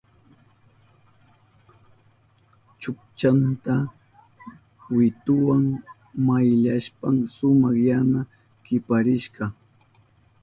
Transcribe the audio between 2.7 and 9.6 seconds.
Chukchanta wituwa mayllashpan suma yana kiparishka.